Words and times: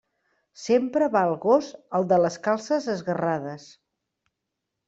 Sempre 0.61 1.09
va 1.15 1.21
el 1.29 1.33
gos 1.43 1.69
al 1.99 2.09
de 2.13 2.19
les 2.23 2.39
calces 2.49 2.91
esgarrades. 2.97 3.71